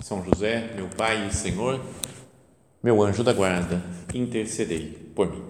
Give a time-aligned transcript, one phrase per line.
[0.00, 1.80] São José, meu Pai e Senhor,
[2.82, 3.82] meu anjo da guarda,
[4.14, 5.42] intercedei por mim.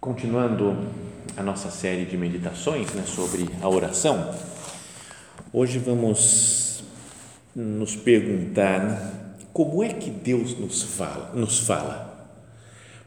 [0.00, 0.76] Continuando
[1.36, 4.34] a nossa série de meditações né, sobre a oração,
[5.52, 6.59] hoje vamos
[7.54, 9.12] nos perguntar né,
[9.52, 12.10] como é que Deus nos fala, nos fala.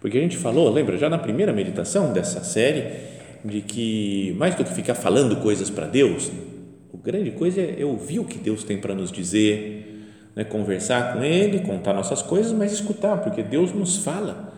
[0.01, 4.63] Porque a gente falou, lembra, já na primeira meditação dessa série, de que mais do
[4.63, 6.29] que ficar falando coisas para Deus,
[6.93, 9.83] a grande coisa é ouvir o que Deus tem para nos dizer,
[10.35, 14.53] né, conversar com Ele, contar nossas coisas, mas escutar, porque Deus nos fala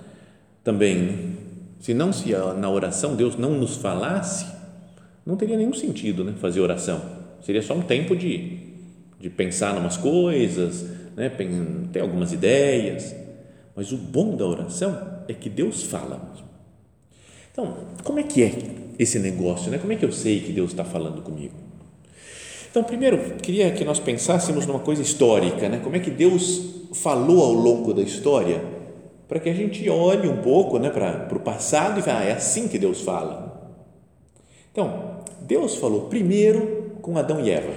[0.64, 0.96] também.
[0.96, 1.18] Né?
[1.80, 4.48] Se não se na oração Deus não nos falasse,
[5.26, 7.02] não teria nenhum sentido né, fazer oração.
[7.42, 8.65] Seria só um tempo de,
[9.20, 10.86] de pensar em umas coisas,
[11.16, 11.30] né,
[11.92, 13.16] ter algumas ideias.
[13.76, 16.34] Mas o bom da oração é que Deus fala.
[17.52, 18.54] Então, como é que é
[19.00, 19.72] esse negócio?
[19.72, 19.78] Né?
[19.78, 21.54] Como é que eu sei que Deus está falando comigo?
[22.70, 25.80] Então, primeiro, queria que nós pensássemos numa coisa histórica, né?
[25.84, 28.62] como é que Deus falou ao longo da história
[29.28, 32.30] para que a gente olhe um pouco né, para, para o passado e fale, ah,
[32.30, 33.74] é assim que Deus fala.
[34.72, 37.74] Então, Deus falou primeiro com Adão e Eva,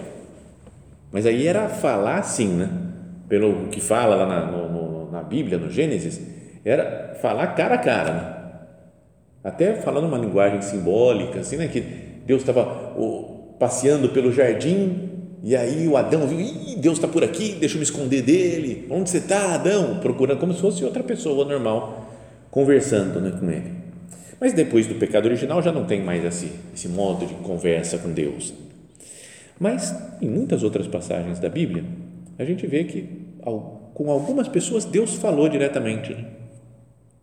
[1.10, 2.70] mas aí era falar assim, né?
[3.28, 6.20] pelo que fala lá na, no, na Bíblia, no Gênesis,
[6.64, 8.34] era falar cara a cara, né?
[9.44, 11.68] até falando uma linguagem simbólica, assim, né?
[11.68, 11.80] que
[12.26, 12.94] Deus estava
[13.58, 15.08] passeando pelo jardim
[15.42, 18.86] e aí o Adão viu, Ih, Deus está por aqui, deixa eu me esconder dele.
[18.90, 19.98] Onde você está, Adão?
[20.00, 22.08] Procurando, como se fosse outra pessoa normal,
[22.50, 23.72] conversando né, com ele.
[24.40, 28.10] Mas depois do pecado original já não tem mais esse, esse modo de conversa com
[28.10, 28.52] Deus.
[29.58, 31.84] Mas em muitas outras passagens da Bíblia,
[32.38, 33.26] a gente vê que
[33.94, 36.14] com algumas pessoas Deus falou diretamente.
[36.14, 36.24] Né?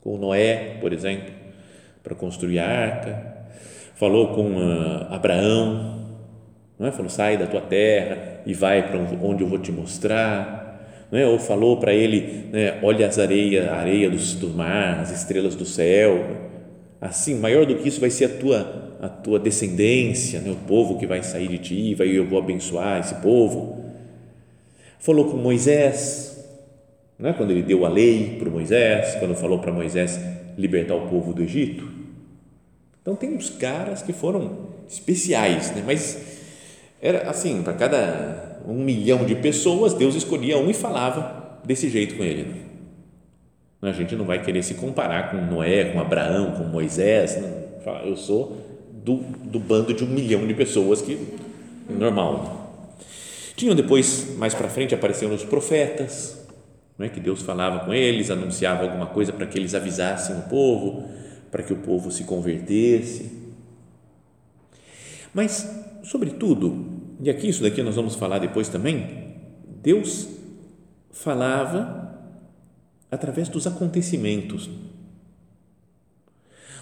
[0.01, 1.33] Com Noé, por exemplo,
[2.03, 3.35] para construir a arca.
[3.95, 5.95] Falou com uh, Abraão
[6.77, 6.91] não é?
[6.91, 10.65] Falou, sai da tua terra e vai para onde eu vou te mostrar,
[11.11, 11.25] é?
[11.25, 15.55] Ou falou para ele, né, olha as areias, a areia do, do mar, as estrelas
[15.55, 16.25] do céu,
[16.99, 20.97] assim, maior do que isso vai ser a tua a tua descendência, né, o povo
[20.97, 23.83] que vai sair de ti, vai eu vou abençoar esse povo.
[24.99, 26.35] Falou com Moisés,
[27.17, 27.33] não é?
[27.33, 30.19] Quando ele deu a lei para Moisés, quando falou para Moisés
[30.57, 31.87] libertar o povo do Egito.
[33.01, 35.83] Então tem uns caras que foram especiais, né?
[35.85, 36.39] Mas
[37.01, 42.15] era assim, para cada um milhão de pessoas, Deus escolhia um e falava desse jeito
[42.15, 42.65] com ele.
[43.81, 47.39] A gente não vai querer se comparar com Noé, com Abraão, com Moisés.
[47.39, 47.65] Não.
[48.03, 48.57] Eu sou
[49.05, 51.13] do, do bando de um milhão de pessoas que
[51.87, 52.97] é normal.
[53.55, 56.43] Tinham depois, mais para frente, apareceram os profetas,
[56.97, 57.09] não é?
[57.09, 61.07] que Deus falava com eles, anunciava alguma coisa para que eles avisassem o povo,
[61.51, 63.31] para que o povo se convertesse.
[65.31, 65.69] Mas,
[66.03, 66.85] sobretudo,
[67.21, 69.35] e aqui, isso daqui nós vamos falar depois também,
[69.83, 70.27] Deus
[71.11, 72.11] falava
[73.11, 74.67] através dos acontecimentos.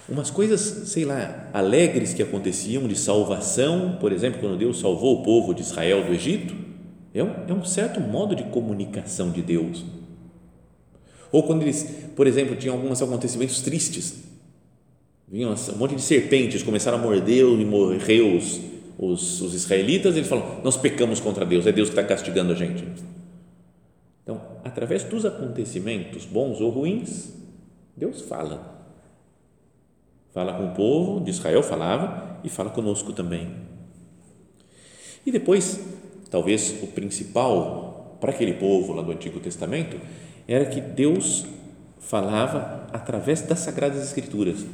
[0.08, 5.24] Umas coisas, sei lá, alegres que aconteciam de salvação, por exemplo, quando Deus salvou o
[5.24, 6.54] povo de Israel do Egito,
[7.14, 9.86] é um, é um certo modo de comunicação de Deus.
[11.32, 14.24] Ou quando eles, por exemplo, tinham alguns acontecimentos tristes,
[15.28, 18.60] vinham um monte de serpentes, começaram a morder e morrer os,
[18.98, 22.56] os, os israelitas, eles falam: Nós pecamos contra Deus, é Deus que está castigando a
[22.56, 22.84] gente.
[24.22, 27.34] Então, através dos acontecimentos, bons ou ruins,
[27.96, 28.73] Deus fala.
[30.34, 33.54] Fala com o povo de Israel, falava, e fala conosco também.
[35.26, 35.80] E depois,
[36.30, 40.00] talvez o principal para aquele povo lá do Antigo Testamento
[40.48, 41.46] era que Deus
[42.00, 44.66] falava através das Sagradas Escrituras.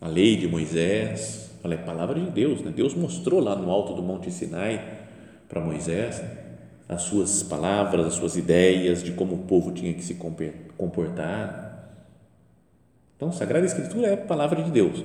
[0.00, 2.70] A lei de Moisés, Falei, é palavra de Deus, né?
[2.70, 4.98] Deus mostrou lá no alto do Monte Sinai
[5.48, 6.30] para Moisés né?
[6.86, 10.18] as suas palavras, as suas ideias de como o povo tinha que se
[10.76, 11.73] comportar.
[13.24, 15.02] Então, Sagrada Escritura é a palavra de Deus.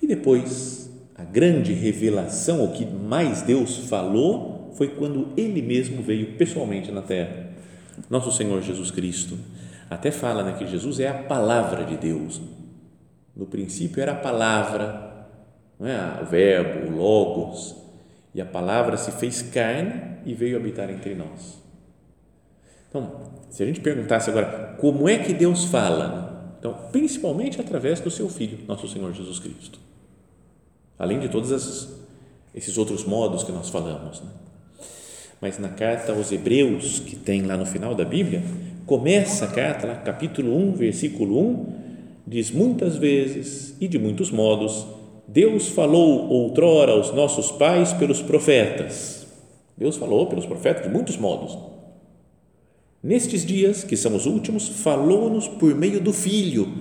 [0.00, 6.34] E depois, a grande revelação, o que mais Deus falou, foi quando ele mesmo veio
[6.34, 7.48] pessoalmente na terra.
[8.08, 9.36] Nosso Senhor Jesus Cristo
[9.90, 12.40] até fala né, que Jesus é a palavra de Deus.
[13.34, 15.26] No princípio era a palavra,
[15.80, 16.22] não é?
[16.22, 17.74] o verbo, o logos,
[18.32, 21.63] e a palavra se fez carne e veio habitar entre nós.
[22.94, 23.10] Então,
[23.50, 28.28] se a gente perguntasse agora como é que Deus fala, então, principalmente através do seu
[28.28, 29.80] Filho, nosso Senhor Jesus Cristo.
[30.96, 34.20] Além de todos esses, outros modos que nós falamos.
[34.20, 34.30] Né?
[35.40, 38.44] Mas na carta aos Hebreus, que tem lá no final da Bíblia,
[38.86, 41.66] começa a carta, lá, capítulo 1, versículo 1,
[42.24, 44.86] diz muitas vezes e de muitos modos,
[45.26, 49.26] Deus falou outrora aos nossos pais pelos profetas.
[49.76, 51.73] Deus falou pelos profetas de muitos modos.
[53.04, 56.72] Nestes dias, que são os últimos, falou-nos por meio do Filho,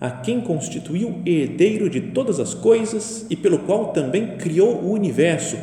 [0.00, 5.56] a quem constituiu herdeiro de todas as coisas e pelo qual também criou o universo.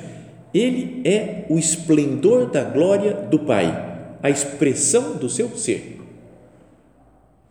[0.53, 6.01] Ele é o esplendor da glória do Pai, a expressão do seu ser.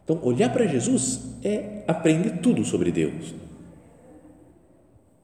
[0.04, 3.34] Então, olhar para Jesus é aprender tudo sobre Deus.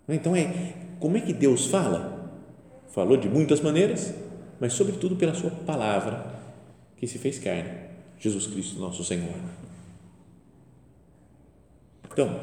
[0.08, 2.32] Então, é como é que Deus fala?
[2.94, 4.14] Falou de muitas maneiras,
[4.58, 6.35] mas, sobretudo, pela Sua palavra
[6.96, 7.70] que se fez carne,
[8.18, 9.34] Jesus Cristo, nosso Senhor.
[12.12, 12.40] Então,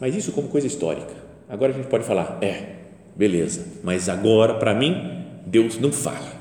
[0.00, 1.14] mas isso como coisa histórica.
[1.48, 2.76] Agora a gente pode falar, é,
[3.14, 4.94] beleza, mas agora, para mim,
[5.46, 6.32] Deus não fala.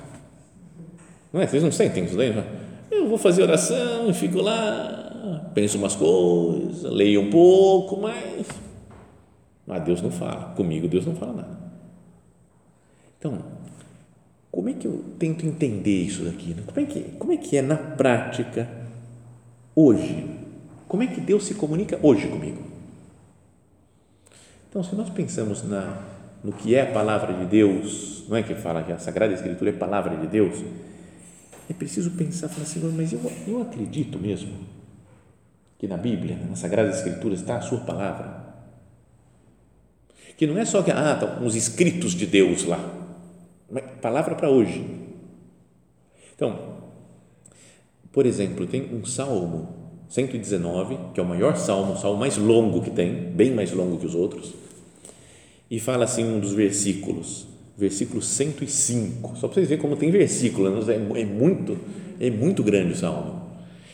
[1.34, 1.48] Não é?
[1.48, 2.34] Vocês não sentem isso daí?
[2.90, 8.48] Eu vou fazer oração, fico lá, penso umas coisas, leio um pouco, mas,
[9.68, 10.54] mas Deus não fala.
[10.56, 11.60] Comigo, Deus não fala nada.
[13.18, 13.44] Então,
[14.52, 16.54] como é que eu tento entender isso daqui?
[16.54, 16.64] Né?
[16.66, 18.68] Como é que, como é, que é na prática
[19.76, 20.26] hoje?
[20.88, 22.64] Como é que Deus se comunica hoje comigo?
[24.70, 26.02] Então, se nós pensamos na,
[26.44, 29.70] no que é a palavra de Deus, não é que fala que a Sagrada Escritura
[29.70, 30.64] é palavra de Deus,
[31.70, 34.54] é preciso pensar, falar assim, mas eu, eu acredito mesmo
[35.78, 38.50] que na Bíblia, na Sagrada Escritura está a sua palavra.
[40.36, 42.99] Que não é só que, ah, estão uns escritos de Deus lá,
[44.02, 44.86] palavra para hoje.
[46.36, 46.80] Então,
[48.12, 49.80] por exemplo, tem um salmo
[50.10, 53.98] 119, que é o maior salmo, o salmo mais longo que tem, bem mais longo
[53.98, 54.54] que os outros,
[55.70, 60.70] e fala assim um dos versículos, versículo 105, só para vocês verem como tem versículo,
[60.70, 60.94] né?
[60.94, 61.78] é, é muito,
[62.20, 63.42] é muito grande o salmo,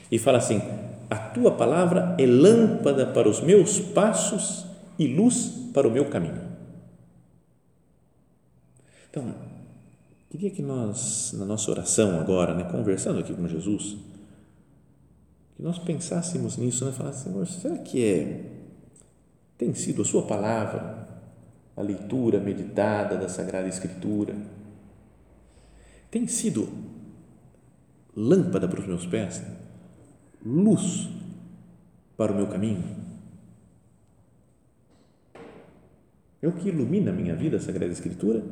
[0.10, 0.62] e fala assim,
[1.10, 4.66] a tua palavra é lâmpada para os meus passos
[4.98, 6.42] e luz para o meu caminho.
[9.10, 9.45] Então,
[10.30, 13.98] Queria que nós, na nossa oração agora, né, conversando aqui com Jesus,
[15.56, 18.52] que nós pensássemos nisso, né, falar, Senhor, será que é,
[19.58, 21.08] tem sido a Sua palavra,
[21.78, 24.36] a leitura meditada da Sagrada Escritura,
[26.10, 26.68] tem sido
[28.16, 29.42] lâmpada para os meus pés,
[30.44, 31.10] luz
[32.18, 32.84] para o meu caminho?
[36.42, 38.44] É o que ilumina a minha vida, a Sagrada Escritura?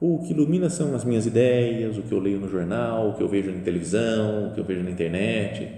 [0.00, 3.22] O que ilumina são as minhas ideias, o que eu leio no jornal, o que
[3.22, 5.68] eu vejo na televisão, o que eu vejo na internet.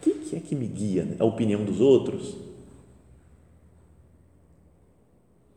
[0.00, 1.06] O que é que me guia?
[1.18, 2.36] A opinião dos outros?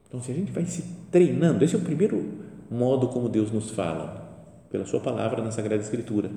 [0.08, 2.26] Então, se a gente vai se treinando, esse é o primeiro
[2.70, 4.28] modo como Deus nos fala,
[4.70, 6.30] pela Sua palavra na Sagrada Escritura.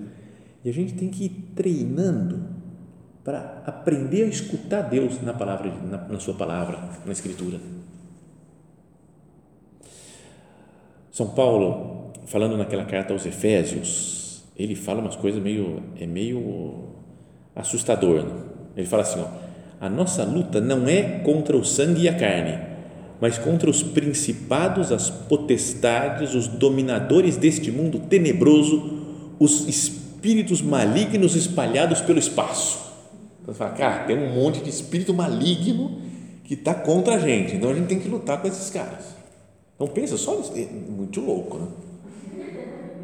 [0.64, 2.44] E a gente tem que ir treinando
[3.24, 7.58] para aprender a escutar Deus na palavra, na, na Sua palavra, na Escritura.
[11.20, 16.94] São Paulo, falando naquela carta aos Efésios, ele fala umas coisas meio, é meio
[17.54, 18.22] assustador.
[18.22, 18.32] Né?
[18.74, 19.26] Ele fala assim, ó,
[19.78, 22.58] a nossa luta não é contra o sangue e a carne,
[23.20, 32.00] mas contra os principados, as potestades, os dominadores deste mundo tenebroso, os espíritos malignos espalhados
[32.00, 32.78] pelo espaço.
[33.42, 36.00] Então você fala, cara, tem um monte de espírito maligno
[36.44, 39.19] que está contra a gente, então a gente tem que lutar com esses caras.
[39.80, 41.56] Então pensa só nisso, é muito louco,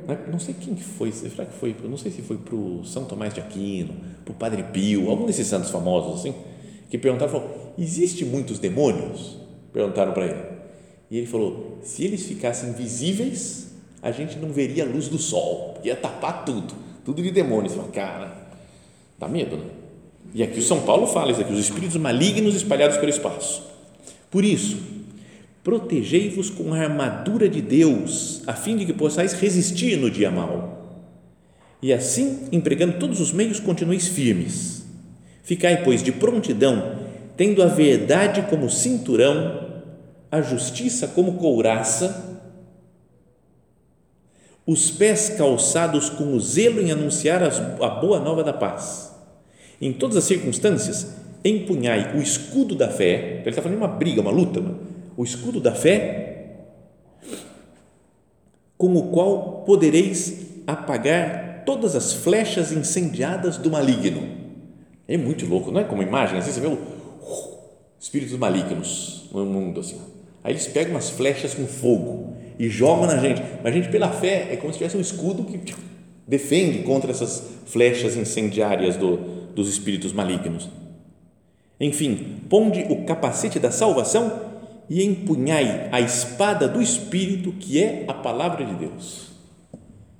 [0.07, 0.19] né?
[0.31, 3.33] Não sei quem foi, será que foi, não sei se foi para o São Tomás
[3.33, 6.35] de Aquino, para o Padre Pio, algum desses santos famosos assim,
[6.91, 9.39] que perguntaram, falou, existe muitos demônios?
[9.73, 10.45] Perguntaram para ele.
[11.11, 15.79] E ele falou, se eles ficassem visíveis, a gente não veria a luz do sol,
[15.83, 16.75] ia tapar tudo,
[17.07, 17.73] tudo de demônios.
[17.73, 18.49] Você fala, cara,
[19.19, 19.65] dá medo, né?
[20.35, 23.63] E aqui o São Paulo fala isso aqui, os espíritos malignos espalhados pelo espaço.
[24.31, 24.96] Por isso,
[25.67, 31.03] protegei-vos com a armadura de Deus, a fim de que possais resistir no dia mau.
[31.83, 34.87] E assim, empregando todos os meios, continueis firmes.
[35.43, 37.01] Ficai, pois, de prontidão,
[37.37, 39.83] tendo a verdade como cinturão,
[40.31, 42.41] a justiça como couraça,
[44.65, 49.13] os pés calçados com o zelo em anunciar a boa nova da paz.
[49.81, 51.09] Em todas as circunstâncias,
[51.45, 53.41] empunhai o escudo da fé.
[53.41, 54.63] Ele está falando de uma briga, uma luta.
[55.17, 56.57] O escudo da fé,
[58.77, 64.29] com o qual podereis apagar todas as flechas incendiadas do maligno.
[65.09, 65.85] É muito louco, não é?
[65.85, 66.79] Como imagem, assim você vê o
[67.99, 70.01] espíritos malignos no mundo assim.
[70.45, 73.43] Aí eles pegam umas flechas com fogo e jogam na gente.
[73.63, 75.75] Mas a gente, pela fé, é como se tivesse um escudo que
[76.27, 79.17] defende contra essas flechas incendiárias do,
[79.55, 80.69] dos espíritos malignos.
[81.81, 84.56] Enfim, ponde o capacete da salvação
[84.89, 89.31] e empunhai a espada do Espírito, que é a palavra de Deus.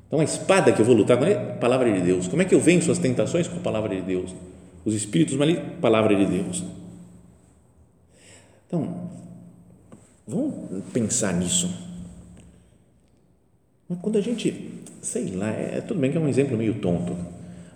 [0.07, 2.29] Então, a espada que eu vou lutar com é a palavra de Deus.
[2.29, 4.35] Como é que eu venço as tentações com a palavra de Deus?
[4.85, 6.65] Os espíritos malignos, palavra de Deus.
[8.67, 9.11] Então,
[10.27, 11.71] vamos pensar nisso.
[13.89, 17.17] Mas quando a gente, sei lá, é, tudo bem que é um exemplo meio tonto,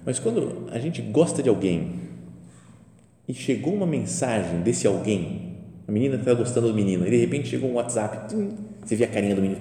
[0.04, 2.00] mas quando a gente gosta de alguém
[3.28, 5.49] e chegou uma mensagem desse alguém,
[5.90, 8.32] a menina está gostando do menino, e de repente chegou um WhatsApp,
[8.84, 9.60] você vê a carinha do menino,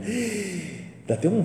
[1.07, 1.43] dá até um,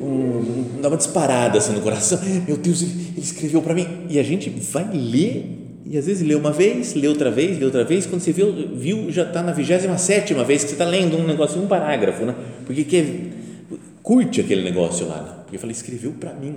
[0.00, 4.22] um dá uma disparada assim no coração, meu Deus, ele escreveu para mim, e a
[4.24, 8.04] gente vai ler e às vezes lê uma vez, lê outra vez, lê outra vez,
[8.06, 11.26] quando você viu, viu já está na vigésima sétima vez que você está lendo um
[11.26, 12.34] negócio, um parágrafo, né?
[12.66, 13.06] porque quer,
[14.02, 15.22] curte aquele negócio lá.
[15.22, 15.32] Né?
[15.42, 16.56] Porque eu falei, escreveu para mim.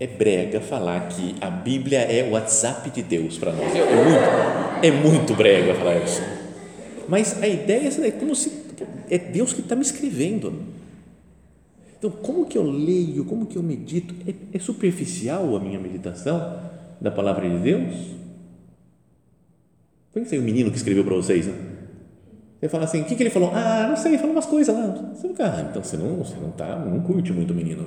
[0.00, 3.70] É brega falar que a Bíblia é o WhatsApp de Deus para nós.
[3.76, 6.22] É muito, é muito brega falar isso.
[7.06, 8.50] Mas a ideia é como se
[9.10, 10.62] é Deus que está me escrevendo.
[11.98, 14.14] Então, como que eu leio, como que eu medito?
[14.26, 16.70] É, é superficial a minha meditação?
[17.00, 17.94] da palavra de Deus?
[20.12, 21.54] Pensa aí o menino que escreveu para vocês, né?
[22.60, 23.50] Você fala assim, o que, que ele falou?
[23.54, 24.86] Ah, não sei, falou umas coisas lá.
[25.14, 27.86] Você fica, ah, então você não, você não tá, não curte muito o menino.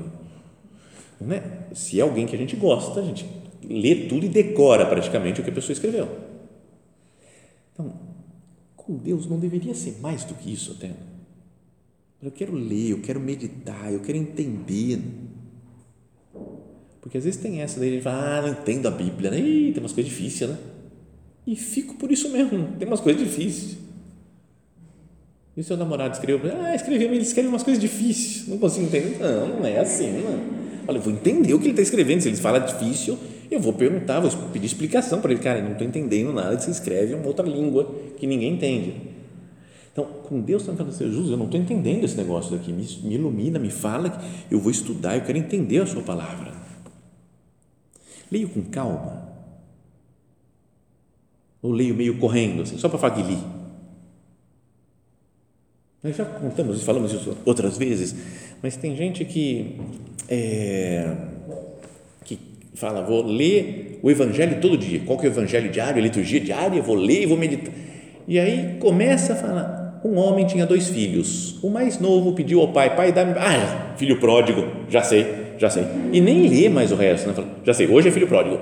[1.20, 1.68] Não é?
[1.74, 3.26] Se é alguém que a gente gosta, a gente
[3.68, 6.08] lê tudo e decora praticamente o que a pessoa escreveu.
[7.74, 7.94] Então,
[8.76, 10.92] com Deus não deveria ser mais do que isso até.
[12.22, 15.02] Eu quero ler, eu quero meditar, eu quero entender.
[17.02, 19.40] Porque às vezes tem essa, daí a gente fala, ah, não entendo a Bíblia, né?
[19.40, 20.58] Ih, tem umas coisas difíceis, né?
[21.46, 23.78] E fico por isso mesmo, tem umas coisas difíceis.
[25.56, 29.20] E o seu namorado escreveu ah, escreveu, ele escreve umas coisas difíceis, não consigo entender.
[29.20, 30.63] Não, não é assim, não.
[30.88, 33.18] Olha, eu vou entender o que ele está escrevendo, se ele fala difícil,
[33.50, 36.64] eu vou perguntar, vou pedir explicação para ele, cara, eu não estou entendendo nada que
[36.64, 39.14] você escreve uma outra língua que ninguém entende.
[39.92, 42.84] Então, com Deus está falando assim, Jesus, eu não estou entendendo esse negócio daqui, me,
[43.04, 46.52] me ilumina, me fala, eu vou estudar, eu quero entender a sua palavra.
[48.32, 49.30] Leio com calma.
[51.62, 53.38] Ou leio meio correndo, assim, só para falar que li.
[56.02, 58.14] Nós já contamos e falamos isso outras vezes,
[58.64, 59.76] mas tem gente que,
[60.28, 61.12] é,
[62.26, 62.40] que
[62.74, 65.02] fala, vou ler o Evangelho todo dia.
[65.06, 66.82] Qual que é o Evangelho diário, a liturgia diária?
[66.82, 67.74] Vou ler e vou meditar.
[68.28, 71.62] E aí começa a falar, um homem tinha dois filhos.
[71.62, 73.34] O mais novo pediu ao pai, pai, dá-me.
[73.38, 75.84] Ah, filho pródigo, já sei já sei.
[76.12, 77.56] E nem lê mais o resto, né?
[77.64, 78.60] já sei, hoje é filho pródigo.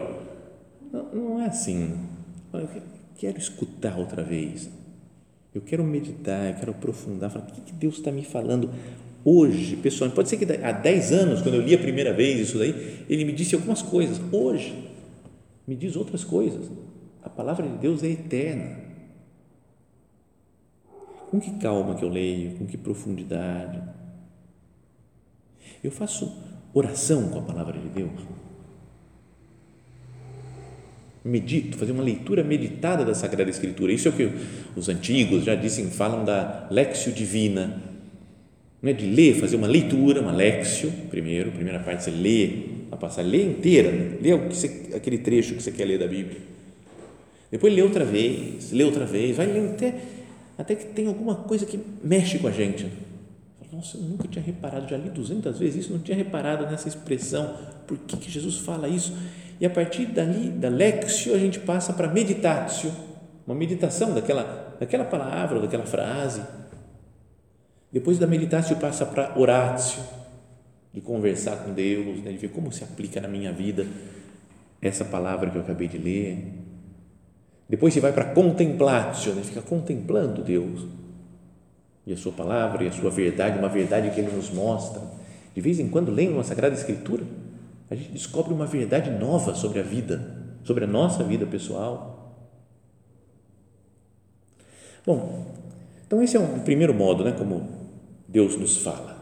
[0.91, 1.97] Não, não é assim.
[2.53, 2.67] Eu
[3.17, 4.69] quero escutar outra vez.
[5.53, 7.29] Eu quero meditar, eu quero aprofundar.
[7.29, 8.69] Falar, o que Deus está me falando
[9.23, 10.09] hoje, pessoal?
[10.11, 13.25] Pode ser que há 10 anos, quando eu li a primeira vez isso daí, ele
[13.25, 14.19] me disse algumas coisas.
[14.31, 14.73] Hoje,
[15.67, 16.69] me diz outras coisas.
[17.23, 18.79] A palavra de Deus é eterna.
[21.29, 23.81] Com que calma que eu leio, com que profundidade.
[25.83, 26.31] Eu faço
[26.73, 28.11] oração com a palavra de Deus.
[31.23, 33.93] Medito, fazer uma leitura meditada da Sagrada Escritura.
[33.93, 34.29] Isso é o que
[34.75, 37.90] os antigos já dizem, falam da lexio divina.
[38.81, 42.97] Não é de ler, fazer uma leitura, uma lexio, primeiro, primeira parte você lê, a
[42.97, 44.31] passar, lê inteira, lê
[44.95, 46.39] aquele trecho que você quer ler da Bíblia.
[47.51, 49.95] Depois lê outra vez, lê outra vez, vai lendo até,
[50.57, 52.87] até que tem alguma coisa que mexe com a gente
[53.71, 57.55] nossa, eu nunca tinha reparado, já li 200 vezes isso, não tinha reparado nessa expressão,
[57.87, 59.17] por que, que Jesus fala isso?
[59.59, 62.91] E a partir dali, da lexio, a gente passa para meditatio,
[63.47, 66.41] uma meditação daquela, daquela palavra, daquela frase.
[67.91, 70.01] Depois da meditatio passa para oratio,
[70.93, 73.85] de conversar com Deus, né, de ver como se aplica na minha vida
[74.81, 76.53] essa palavra que eu acabei de ler.
[77.69, 80.85] Depois você vai para contemplatio, né, fica contemplando Deus
[82.05, 85.01] e a sua palavra e a sua verdade, uma verdade que ele nos mostra.
[85.53, 87.23] De vez em quando, lendo uma Sagrada Escritura,
[87.89, 92.35] a gente descobre uma verdade nova sobre a vida, sobre a nossa vida pessoal.
[95.05, 95.45] Bom,
[96.05, 97.80] então esse é um primeiro modo, né, como
[98.31, 99.19] Deus nos fala.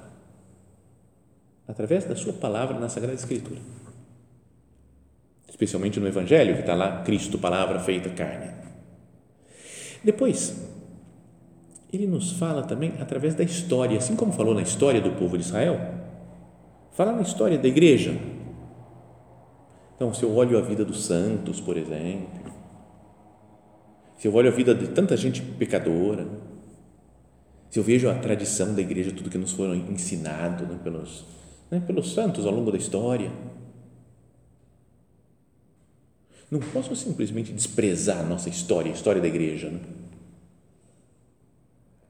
[1.68, 3.60] através da sua palavra na Sagrada Escritura.
[5.48, 8.52] Especialmente no Evangelho, que está lá, Cristo, palavra feita carne.
[10.04, 10.68] Depois,
[11.94, 15.44] ele nos fala também através da história, assim como falou na história do povo de
[15.44, 15.80] Israel,
[16.92, 18.18] fala na história da igreja.
[19.96, 22.52] Então, se eu olho a vida dos santos, por exemplo,
[24.18, 26.26] se eu olho a vida de tanta gente pecadora,
[27.70, 31.24] se eu vejo a tradição da igreja, tudo que nos foram ensinado né, pelos,
[31.70, 33.32] né, pelos santos ao longo da história,
[36.50, 39.70] não posso simplesmente desprezar a nossa história, a história da igreja.
[39.70, 39.80] Né?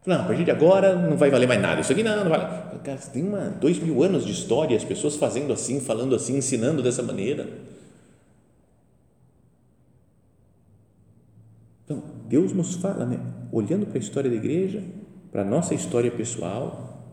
[0.05, 1.81] Não, a partir de agora não vai valer mais nada.
[1.81, 2.79] Isso aqui não, não vale.
[2.79, 6.81] Cara, tem uma, dois mil anos de história, as pessoas fazendo assim, falando assim, ensinando
[6.81, 7.49] dessa maneira.
[11.83, 13.19] Então, Deus nos fala, né?
[13.51, 14.81] olhando para a história da igreja,
[15.31, 17.03] para a nossa história pessoal.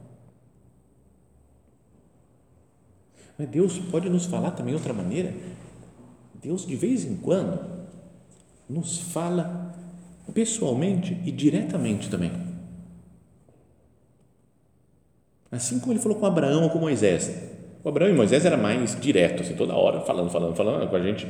[3.39, 5.35] Mas Deus pode nos falar também de outra maneira.
[6.43, 7.61] Deus, de vez em quando,
[8.69, 9.75] nos fala
[10.33, 12.33] pessoalmente e diretamente também.
[15.51, 17.31] Assim como ele falou com Abraão ou com Moisés.
[17.85, 21.03] O Abraão e Moisés era mais direto, assim, toda hora, falando, falando, falando, com a
[21.03, 21.27] gente.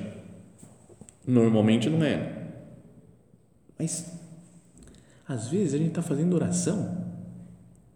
[1.27, 2.47] Normalmente não é.
[3.79, 4.16] Mas,
[5.29, 7.05] às vezes, a gente está fazendo oração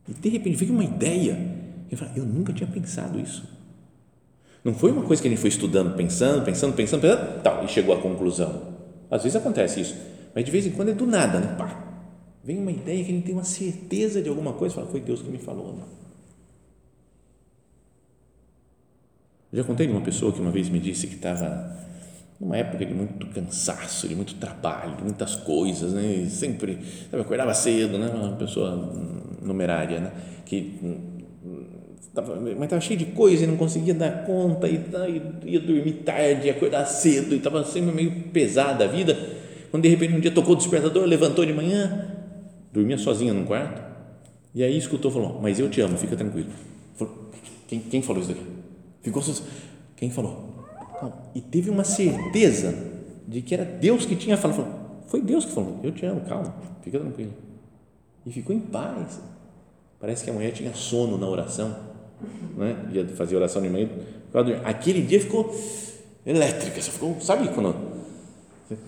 [0.08, 1.58] e, de repente, vem uma ideia.
[1.90, 3.44] E fala, eu nunca tinha pensado isso.
[4.64, 7.68] Não foi uma coisa que a gente foi estudando, pensando, pensando, pensando, pensando, tal, e
[7.68, 8.74] chegou à conclusão.
[9.10, 9.96] Às vezes acontece isso,
[10.34, 11.54] mas de vez em quando é do nada, né?
[11.56, 11.82] Pá,
[12.44, 15.22] vem uma ideia que a gente tem uma certeza de alguma coisa, fala, foi Deus
[15.22, 15.74] que me falou.
[15.74, 15.82] Né?
[19.52, 21.76] Já contei de uma pessoa que uma vez me disse que estava
[22.40, 26.26] numa época de muito cansaço, de muito trabalho, de muitas coisas, né?
[26.28, 26.78] Sempre
[27.10, 28.08] sabe, acordava cedo, né?
[28.08, 28.92] Uma pessoa
[29.42, 30.12] numerária, né?
[30.46, 30.78] Que
[32.14, 34.80] tava, mas estava cheio de coisa e não conseguia dar conta e,
[35.44, 39.16] e ia dormir tarde, ia acordar cedo e estava sempre meio pesada a vida.
[39.70, 42.16] Quando de repente um dia tocou o despertador, levantou de manhã,
[42.72, 43.82] dormia sozinha num quarto
[44.54, 46.48] e aí escutou, falou: "Mas eu te amo, fica tranquilo".
[46.96, 47.30] Falou,
[47.68, 48.46] quem, quem falou isso daqui?
[49.02, 49.22] Ficou
[49.96, 50.49] quem falou?
[51.34, 52.74] E teve uma certeza
[53.26, 54.56] de que era Deus que tinha falado.
[54.56, 57.32] Falou, foi Deus que falou, eu te amo, calma, fica tranquilo.
[58.26, 59.20] E ficou em paz.
[59.98, 61.76] Parece que a mulher tinha sono na oração,
[62.56, 62.76] né?
[62.92, 63.88] ia fazer oração de manhã.
[64.64, 65.54] Aquele dia ficou
[66.24, 67.74] elétrica, você ficou, sabe quando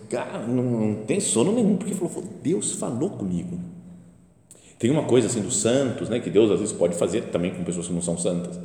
[0.09, 3.59] cara, não, não tem sono nenhum, porque falou, Deus falou comigo.
[4.79, 7.65] Tem uma coisa assim dos santos, né, que Deus às vezes pode fazer também com
[7.65, 8.59] pessoas que não são santas,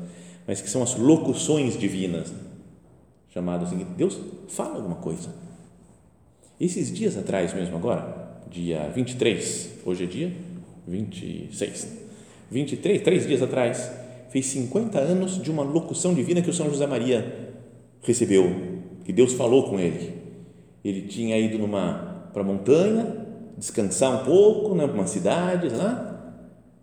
[0.47, 2.31] mas que são as locuções divinas
[3.37, 5.29] chamado assim, Deus fala alguma coisa.
[6.59, 10.33] Esses dias atrás mesmo agora, dia 23, hoje é dia
[10.87, 11.87] 26,
[12.49, 13.91] 23, três dias atrás,
[14.29, 17.53] fez 50 anos de uma locução divina que o São José Maria
[18.01, 20.17] recebeu, que Deus falou com ele.
[20.83, 26.33] Ele tinha ido numa para a montanha, descansar um pouco, né, uma cidade lá,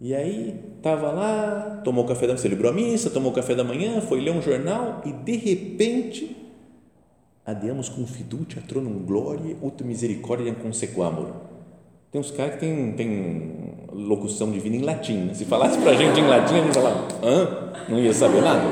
[0.00, 4.20] e aí estava lá, tomou café da celebrou a missa, tomou café da manhã, foi
[4.20, 6.43] ler um jornal e de repente
[7.46, 11.28] Adiamos com fiducia tronum gloria ut misericordia consequamur.
[12.10, 13.52] Tem uns caras que tem, tem
[13.92, 15.28] locução divina em latim.
[15.34, 17.72] Se falasse para a gente em latim, a gente falava, hã?
[17.86, 18.64] Não ia saber nada.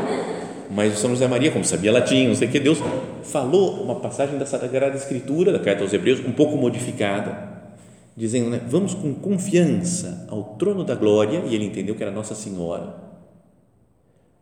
[0.71, 2.79] Mas o São José Maria, como sabia latim, não sei o que, Deus
[3.25, 7.53] falou uma passagem da Sagrada Escritura, da Carta aos Hebreus, um pouco modificada,
[8.17, 12.35] dizendo, né, vamos com confiança ao trono da glória, e ele entendeu que era Nossa
[12.35, 12.95] Senhora,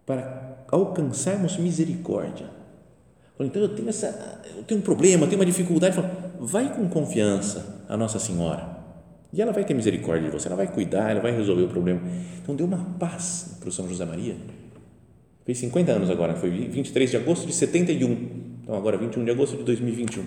[0.07, 2.60] para alcançarmos misericórdia
[3.45, 5.97] então eu tenho, essa, eu tenho um problema, tenho uma dificuldade.
[5.97, 8.79] Fala, vai com confiança a Nossa Senhora.
[9.33, 12.01] E ela vai ter misericórdia de você, ela vai cuidar, ela vai resolver o problema.
[12.43, 14.37] Então deu uma paz para o São José Maria.
[15.45, 18.13] Fez 50 anos agora, foi 23 de agosto de 71.
[18.63, 20.25] Então agora 21 de agosto de 2021.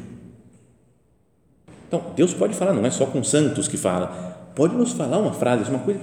[1.87, 4.51] Então Deus pode falar, não é só com santos que fala.
[4.55, 5.99] Pode nos falar uma frase, uma coisa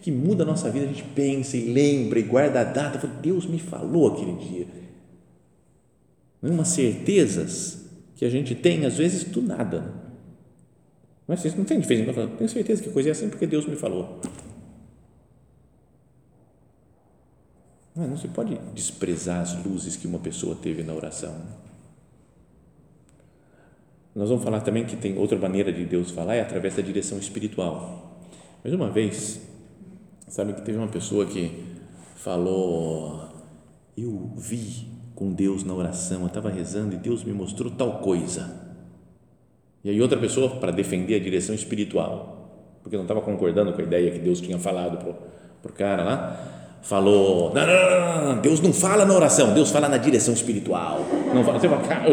[0.00, 3.06] que muda a nossa vida, a gente pensa e lembra e guarda a data.
[3.06, 4.66] Deus me falou aquele dia?
[6.42, 9.94] Umas certezas que a gente tem, às vezes, do nada.
[11.26, 12.26] Mas vocês não tem diferença.
[12.26, 14.20] Tenho certeza que a coisa é assim porque Deus me falou.
[17.94, 21.34] Não, se pode desprezar as luzes que uma pessoa teve na oração.
[24.14, 27.18] Nós vamos falar também que tem outra maneira de Deus falar, é através da direção
[27.18, 28.20] espiritual.
[28.64, 29.40] Mas uma vez,
[30.28, 31.64] sabe que teve uma pessoa que
[32.16, 33.28] falou:
[33.96, 38.52] Eu vi com Deus na oração, eu estava rezando e Deus me mostrou tal coisa.
[39.82, 43.84] E aí outra pessoa, para defender a direção espiritual, porque não estava concordando com a
[43.84, 44.96] ideia que Deus tinha falado
[45.60, 49.88] para o cara lá, falou, não, não, não, Deus não fala na oração, Deus fala
[49.88, 51.00] na direção espiritual.
[51.34, 52.04] Não fala, você fala, cara,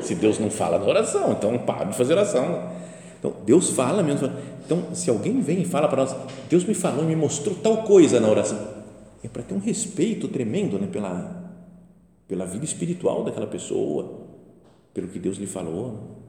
[0.00, 2.70] se Deus não fala na oração, então para de fazer oração.
[3.18, 4.30] Então, Deus fala mesmo.
[4.64, 6.16] Então, se alguém vem e fala para nós,
[6.48, 8.58] Deus me falou, me mostrou tal coisa na oração,
[9.22, 11.43] é para ter um respeito tremendo né, pela,
[12.26, 14.26] pela vida espiritual daquela pessoa,
[14.92, 16.22] pelo que Deus lhe falou.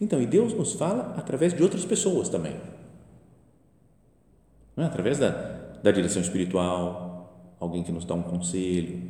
[0.00, 2.56] Então, e Deus nos fala através de outras pessoas também.
[4.76, 4.82] É?
[4.84, 5.30] Através da,
[5.82, 9.02] da direção espiritual, alguém que nos dá um conselho,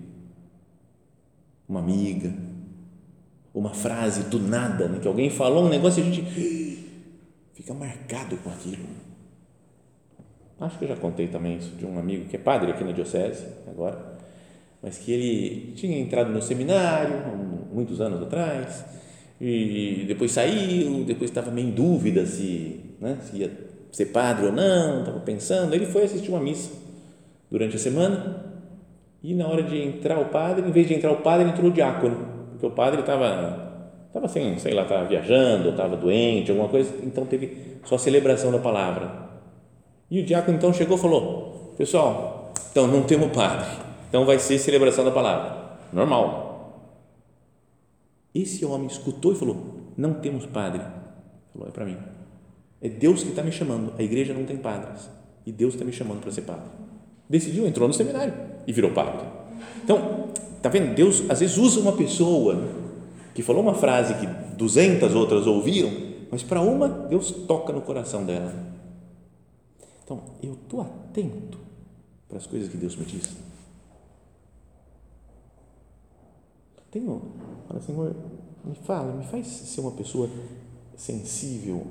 [1.69, 2.33] uma amiga,
[3.53, 5.01] uma frase do nada, né?
[5.01, 6.87] que alguém falou um negócio e a gente
[7.55, 8.87] fica marcado com aquilo.
[10.61, 12.93] Acho que eu já contei também isso de um amigo que é padre aqui na
[12.93, 14.16] diocese agora,
[14.83, 17.17] mas que ele tinha entrado no seminário
[17.73, 18.85] muitos anos atrás
[19.41, 23.51] e depois saiu, depois estava meio em dúvida se, né, se ia
[23.93, 25.75] ser padre ou não, estava pensando.
[25.75, 26.71] Ele foi assistir uma missa
[27.51, 28.45] durante a semana
[29.23, 31.73] e na hora de entrar o padre, em vez de entrar o padre, entrou o
[31.73, 32.17] diácono,
[32.51, 33.67] porque o padre estava
[34.07, 38.51] estava assim, sei lá, estava viajando, estava doente, alguma coisa, então teve só a celebração
[38.51, 39.27] da palavra.
[40.11, 43.69] E o diácono então chegou e falou: Pessoal, então não temos padre,
[44.17, 45.77] então vai ser celebração da palavra.
[45.93, 46.97] Normal,
[48.35, 50.81] esse homem escutou e falou: Não temos padre.
[51.53, 51.99] Falou: É para mim.
[52.81, 53.93] É Deus que está me chamando.
[53.99, 55.11] A igreja não tem padres.
[55.45, 56.65] E Deus está me chamando para ser padre.
[57.29, 58.33] Decidiu, entrou no seminário
[58.67, 59.27] e virou padre.
[59.85, 60.31] Então,
[60.63, 60.95] tá vendo?
[60.95, 62.69] Deus às vezes usa uma pessoa
[63.35, 64.27] que falou uma frase que
[64.57, 65.93] duzentas outras ouviram,
[66.31, 68.55] mas para uma Deus toca no coração dela.
[70.03, 71.59] Então, eu estou atento
[72.27, 73.45] para as coisas que Deus me diz.
[76.97, 77.21] Tenho,
[77.69, 78.17] fala, Senhor,
[78.65, 80.31] me fala, me faz ser uma pessoa
[80.95, 81.87] sensível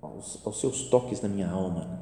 [0.00, 2.00] aos, aos seus toques na minha alma.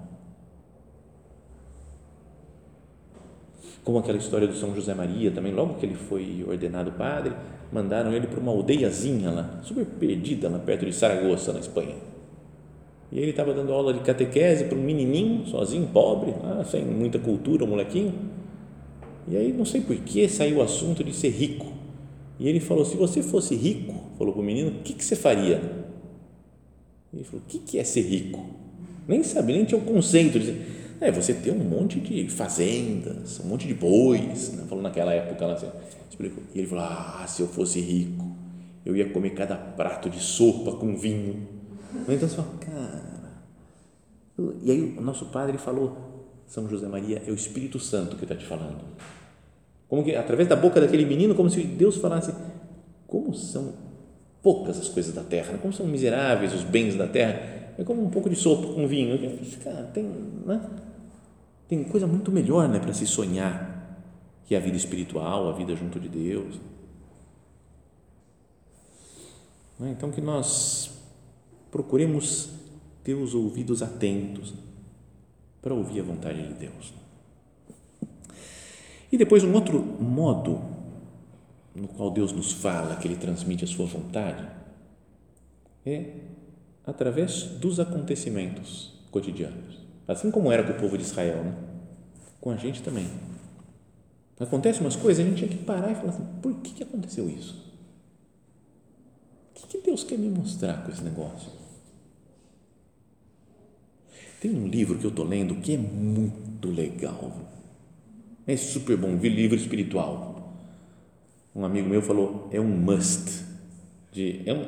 [3.83, 7.35] Como aquela história do São José Maria, também, logo que ele foi ordenado padre,
[7.73, 11.97] mandaram ele para uma aldeiazinha lá, super perdida, lá perto de Saragoça, na Espanha.
[13.11, 17.19] E ele estava dando aula de catequese para um menininho, sozinho, pobre, lá, sem muita
[17.19, 18.15] cultura, um molequinho.
[19.27, 21.78] E aí, não sei por que, saiu o assunto de ser rico.
[22.39, 25.17] E ele falou: se você fosse rico, falou para o menino, o que, que você
[25.17, 25.61] faria?
[27.13, 28.45] Ele falou: o que, que é ser rico?
[29.07, 33.49] Nem sabia, nem tinha o conceito de é você ter um monte de fazendas, um
[33.49, 34.65] monte de bois, né?
[34.69, 35.69] falou naquela época lá, assim,
[36.11, 36.43] explicou.
[36.55, 38.27] E ele falou: ah, se eu fosse rico,
[38.85, 41.47] eu ia comer cada prato de sopa com vinho.
[42.09, 43.19] Então você fala, cara.
[44.63, 45.97] E aí o nosso padre falou:
[46.47, 48.85] São José Maria, é o Espírito Santo que está te falando.
[49.89, 52.35] Como que, através da boca daquele menino, como se Deus falasse:
[53.07, 53.73] como são
[54.43, 55.59] poucas as coisas da terra, né?
[55.61, 57.59] como são miseráveis os bens da terra.
[57.79, 59.19] É como um pouco de sopa com vinho.
[59.63, 60.05] Cara, tem,
[60.45, 60.61] né?
[61.69, 63.79] tem coisa muito melhor né, para se sonhar
[64.45, 66.59] que a vida espiritual, a vida junto de Deus.
[69.79, 69.91] Né?
[69.97, 70.91] Então, que nós
[71.71, 72.51] procuremos
[73.05, 74.55] ter os ouvidos atentos
[75.63, 76.93] para ouvir a vontade de Deus.
[79.11, 80.61] E depois, um outro modo
[81.75, 84.47] no qual Deus nos fala, que Ele transmite a Sua vontade,
[85.87, 86.15] é
[86.85, 89.79] através dos acontecimentos cotidianos.
[90.07, 91.55] Assim como era com o povo de Israel, né?
[92.41, 93.07] com a gente também.
[94.41, 97.29] Acontece umas coisas, a gente tinha que parar e falar assim: por que, que aconteceu
[97.29, 97.67] isso?
[99.51, 101.51] O que, que Deus quer me mostrar com esse negócio?
[104.41, 107.33] Tem um livro que eu estou lendo que é muito legal
[108.49, 110.57] é super bom, vi livro espiritual.
[111.55, 113.45] Um amigo meu falou, é um must.
[114.11, 114.65] De, é, um,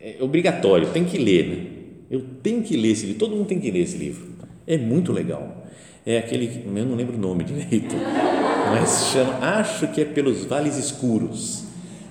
[0.00, 1.46] é obrigatório, tem que ler.
[1.46, 1.66] Né?
[2.10, 4.30] Eu tenho que ler esse livro, todo mundo tem que ler esse livro.
[4.66, 5.64] É muito legal.
[6.04, 7.94] É aquele, eu não lembro o nome direito,
[8.74, 11.64] mas chama, acho que é Pelos Vales Escuros,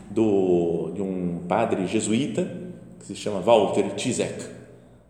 [0.09, 2.49] do, de um padre jesuíta
[2.99, 4.45] que se chama Walter Tizek.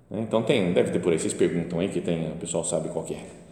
[0.10, 3.06] Então tem, deve ter por aí, vocês perguntam aí que tem, o pessoal sabe qual
[3.12, 3.48] é.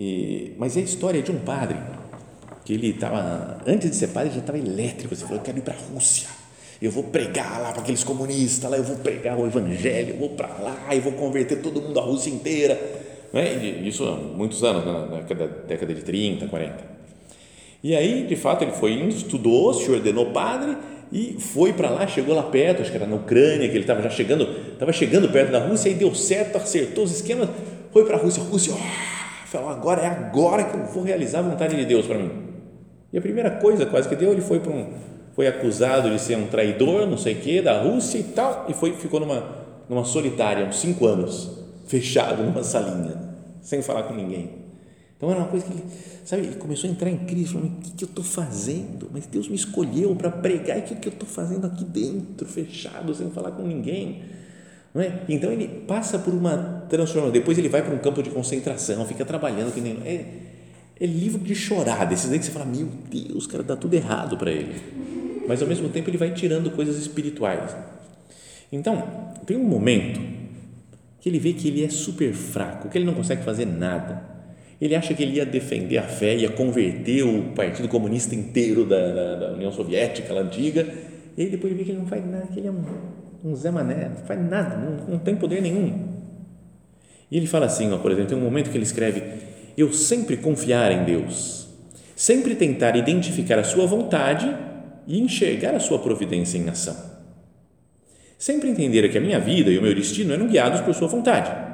[0.00, 1.76] E, mas é a história de um padre
[2.64, 5.14] que ele estava, antes de ser padre, já estava elétrico.
[5.14, 6.26] Você falou: Eu quero ir para a Rússia,
[6.80, 10.30] eu vou pregar lá para aqueles comunistas, lá eu vou pregar o evangelho, eu vou
[10.30, 12.80] para lá e vou converter todo mundo, a Rússia inteira.
[13.30, 13.54] Né?
[13.84, 17.00] Isso há muitos anos, na década, de 30, 40.
[17.84, 20.78] E aí, de fato, ele foi indo, estudou, se ordenou padre
[21.12, 24.00] e foi para lá, chegou lá perto, acho que era na Ucrânia, que ele estava
[24.00, 27.50] já chegando, estava chegando perto da Rússia e deu certo, acertou os esquemas,
[27.92, 29.09] foi para a Rússia, Rússia, oh,
[29.50, 32.30] Falou, agora é agora que eu vou realizar a vontade de Deus para mim.
[33.12, 34.92] E a primeira coisa quase que deu, ele foi para um,
[35.32, 38.72] foi acusado de ser um traidor, não sei o quê, da Rússia e tal, e
[38.72, 39.42] foi, ficou numa,
[39.88, 41.50] numa solitária, uns cinco anos,
[41.88, 43.20] fechado numa salinha,
[43.60, 44.50] sem falar com ninguém.
[45.16, 45.84] Então era uma coisa que ele,
[46.24, 49.10] sabe, ele começou a entrar em crise, falando, o que, que eu estou fazendo?
[49.12, 52.46] Mas Deus me escolheu para pregar, e o que, que eu estou fazendo aqui dentro,
[52.46, 54.22] fechado, sem falar com ninguém?
[54.94, 55.20] Não é?
[55.28, 59.24] Então ele passa por uma transformação, depois ele vai para um campo de concentração, fica
[59.24, 60.24] trabalhando, que nem, é,
[61.00, 64.36] é livro de chorar, desses aí que você fala, meu Deus, cara, dá tudo errado
[64.36, 64.74] para ele.
[65.46, 67.74] Mas ao mesmo tempo ele vai tirando coisas espirituais.
[68.72, 69.06] Então,
[69.46, 70.20] tem um momento
[71.20, 74.30] que ele vê que ele é super fraco, que ele não consegue fazer nada
[74.80, 79.12] ele acha que ele ia defender a fé, ia converter o Partido Comunista inteiro da,
[79.12, 80.86] da, da União Soviética, lá antiga,
[81.36, 82.82] e aí depois ele vê que ele não faz nada, que ele é um,
[83.44, 86.08] um Zé Mané, não faz nada, não, não tem poder nenhum.
[87.30, 89.22] E ele fala assim, ó, por exemplo, tem um momento que ele escreve:
[89.76, 91.68] Eu sempre confiar em Deus,
[92.16, 94.54] sempre tentar identificar a Sua vontade
[95.06, 96.96] e enxergar a Sua providência em ação.
[98.38, 101.70] Sempre entender que a minha vida e o meu destino eram guiados por Sua vontade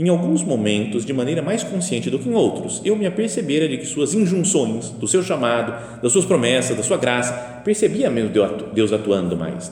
[0.00, 3.76] em alguns momentos, de maneira mais consciente do que em outros, eu me apercebera de
[3.76, 8.32] que suas injunções, do seu chamado, das suas promessas, da sua graça, percebia mesmo
[8.72, 9.70] Deus atuando mais.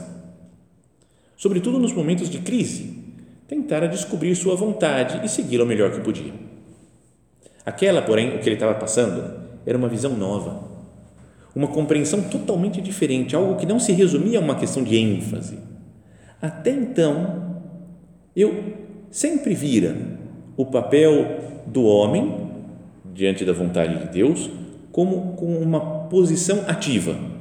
[1.39, 3.01] Sobretudo nos momentos de crise,
[3.47, 6.33] tentara descobrir sua vontade e segui-la o melhor que podia.
[7.65, 10.67] Aquela, porém, o que ele estava passando, era uma visão nova,
[11.55, 15.57] uma compreensão totalmente diferente, algo que não se resumia a uma questão de ênfase.
[16.41, 17.61] Até então,
[18.35, 18.73] eu
[19.09, 19.95] sempre vira
[20.57, 22.51] o papel do homem
[23.13, 24.49] diante da vontade de Deus
[24.91, 27.38] como com uma posição ativa.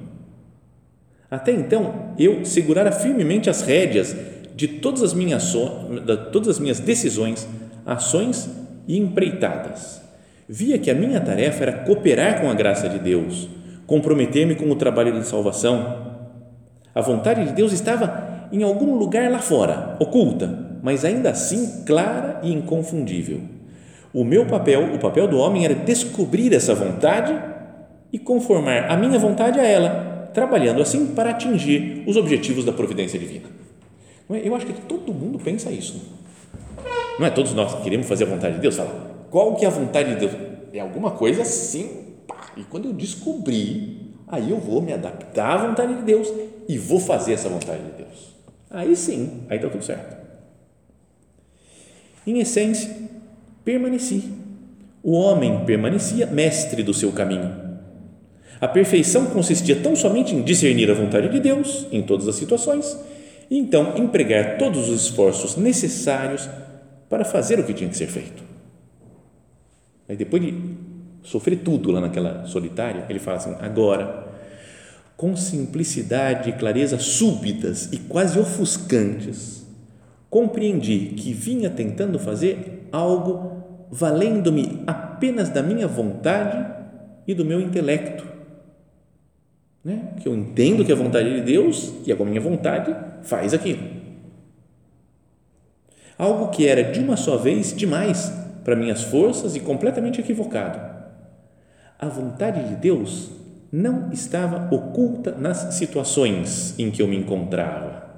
[1.30, 4.16] Até então, eu segurara firmemente as rédeas
[4.56, 7.46] de todas as minhas de todas as minhas decisões,
[7.84, 8.48] ações
[8.86, 10.00] e empreitadas.
[10.48, 13.48] Via que a minha tarefa era cooperar com a graça de Deus,
[13.86, 16.16] comprometer-me com o trabalho de salvação.
[16.94, 22.40] A vontade de Deus estava em algum lugar lá fora, oculta, mas ainda assim clara
[22.42, 23.42] e inconfundível.
[24.12, 27.38] O meu papel, o papel do homem era descobrir essa vontade
[28.10, 33.18] e conformar a minha vontade a ela, trabalhando assim para atingir os objetivos da providência
[33.18, 33.48] divina.
[34.30, 34.46] É?
[34.46, 36.18] Eu acho que todo mundo pensa isso.
[37.18, 38.76] Não é todos nós que queremos fazer a vontade de Deus?
[38.76, 40.32] Fala, qual que é a vontade de Deus?
[40.72, 42.14] É alguma coisa assim,
[42.56, 46.28] e quando eu descobrir, aí eu vou me adaptar à vontade de Deus
[46.68, 48.36] e vou fazer essa vontade de Deus.
[48.70, 50.16] Aí sim, aí está tudo certo.
[52.26, 52.94] Em essência,
[53.64, 54.30] permaneci.
[55.02, 57.67] O homem permanecia mestre do seu caminho.
[58.60, 62.98] A perfeição consistia tão somente em discernir a vontade de Deus em todas as situações
[63.50, 66.48] e então empregar todos os esforços necessários
[67.08, 68.42] para fazer o que tinha que ser feito.
[70.08, 70.54] Aí depois de
[71.22, 74.26] sofrer tudo lá naquela solitária, ele fala assim: agora,
[75.16, 79.66] com simplicidade e clareza súbitas e quase ofuscantes,
[80.28, 83.58] compreendi que vinha tentando fazer algo
[83.90, 86.66] valendo-me apenas da minha vontade
[87.26, 88.37] e do meu intelecto.
[89.88, 90.12] Né?
[90.20, 92.94] Que eu entendo que é a vontade de Deus e é com a minha vontade
[93.22, 93.82] faz aquilo.
[96.18, 98.32] Algo que era de uma só vez demais
[98.64, 100.78] para minhas forças e completamente equivocado.
[101.98, 103.30] A vontade de Deus
[103.72, 108.08] não estava oculta nas situações em que eu me encontrava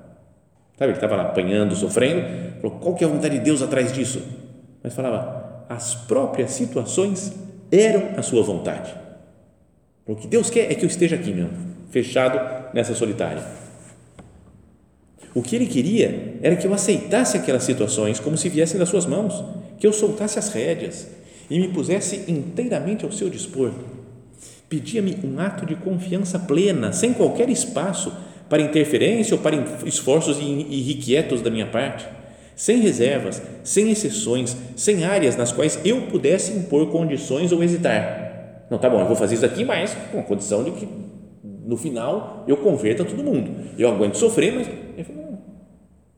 [0.81, 2.27] Sabe, ele estava lá apanhando, sofrendo,
[2.59, 4.23] falou, qual que é a vontade de Deus atrás disso?
[4.83, 7.35] Mas falava, as próprias situações
[7.71, 8.95] eram a sua vontade.
[10.07, 11.53] O que Deus quer é que eu esteja aqui mesmo,
[11.91, 12.41] fechado
[12.75, 13.45] nessa solitária.
[15.35, 19.07] O que ele queria era que eu aceitasse aquelas situações como se viessem das suas
[19.07, 19.45] mãos,
[19.79, 21.07] que eu soltasse as rédeas
[21.49, 23.73] e me pusesse inteiramente ao seu dispor.
[24.69, 28.13] Pedia-me um ato de confiança plena, sem qualquer espaço
[28.49, 32.07] para interferência ou para esforços irrequietos da minha parte,
[32.57, 38.30] sem reservas, sem exceções, sem áreas nas quais eu pudesse impor condições ou hesitar.
[38.71, 40.89] Não, tá bom, eu vou fazer isso aqui, mas com a condição de que
[41.67, 43.51] no final eu converta todo mundo.
[43.77, 45.39] Eu aguento sofrer, mas eu falei, não,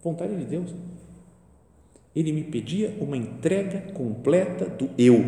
[0.04, 0.74] vontade de Deus.
[2.14, 5.24] Ele me pedia uma entrega completa do eu,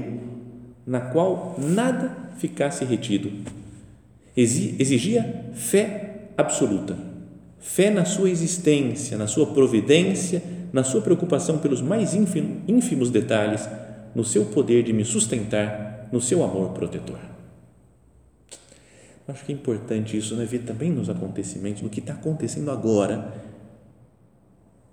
[0.87, 3.33] na qual nada ficasse retido.
[4.37, 6.95] Exigia fé absoluta.
[7.59, 13.67] Fé na sua existência, na sua providência, na sua preocupação pelos mais ínfimos detalhes,
[14.15, 17.19] no seu poder de me sustentar, no seu amor protetor.
[19.27, 20.45] Acho que é importante isso, né?
[20.45, 23.35] ver também nos acontecimentos, no que está acontecendo agora.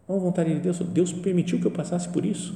[0.10, 2.56] A vontade de Deus, Deus permitiu que eu passasse por isso.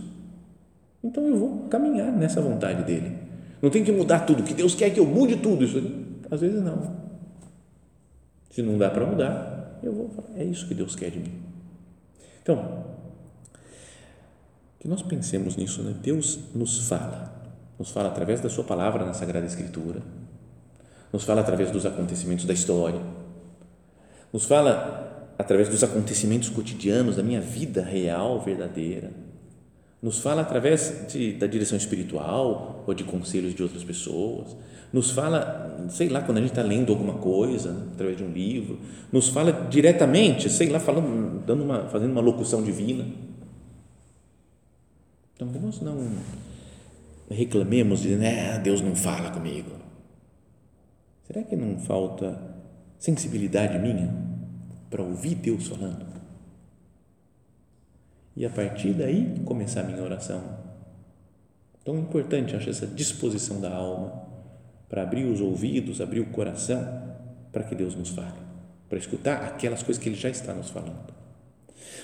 [1.04, 3.16] Então eu vou caminhar nessa vontade dele.
[3.62, 5.64] Não tem que mudar tudo, que Deus quer que eu mude tudo.
[5.64, 5.80] Isso,
[6.32, 7.06] às vezes não.
[8.50, 11.34] Se não dá para mudar, eu vou falar, é isso que Deus quer de mim.
[12.42, 12.84] Então,
[14.80, 15.94] que nós pensemos nisso, né?
[16.02, 17.45] Deus nos fala,
[17.78, 20.02] nos fala através da Sua palavra na Sagrada Escritura,
[21.12, 23.00] nos fala através dos acontecimentos da história,
[24.32, 29.12] nos fala através dos acontecimentos cotidianos da minha vida real, verdadeira,
[30.02, 34.56] nos fala através de, da direção espiritual ou de conselhos de outras pessoas,
[34.94, 38.32] nos fala, sei lá, quando a gente está lendo alguma coisa, né, através de um
[38.32, 38.80] livro,
[39.12, 43.06] nos fala diretamente, sei lá, falando, dando uma, fazendo uma locução divina.
[45.36, 46.08] Então, que nós não
[47.30, 49.72] reclamemos dizendo, ah, Deus não fala comigo.
[51.26, 52.40] Será que não falta
[52.98, 54.14] sensibilidade minha
[54.90, 56.06] para ouvir Deus falando?
[58.36, 60.44] E a partir daí começar a minha oração.
[61.84, 64.24] Tão importante, acho, essa disposição da alma
[64.90, 66.84] para abrir os ouvidos, abrir o coração
[67.52, 68.40] para que Deus nos fale,
[68.90, 71.14] para escutar aquelas coisas que Ele já está nos falando.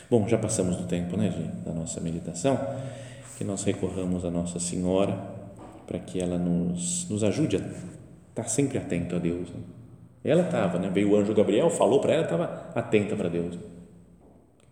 [0.10, 1.29] Bom, já passamos do tempo, né,
[1.65, 2.57] da nossa meditação,
[3.41, 5.17] que nós recorramos a Nossa Senhora
[5.88, 7.60] para que ela nos, nos ajude a
[8.30, 9.49] estar sempre atento a Deus.
[9.49, 9.62] Né?
[10.23, 10.91] Ela estava, né?
[10.93, 13.58] veio o anjo Gabriel, falou para ela, estava atenta para Deus.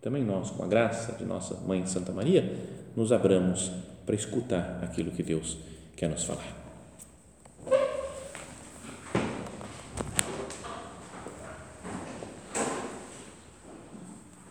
[0.00, 2.48] Também nós, com a graça de nossa Mãe Santa Maria,
[2.94, 3.72] nos abramos
[4.06, 5.58] para escutar aquilo que Deus
[5.96, 6.59] quer nos falar.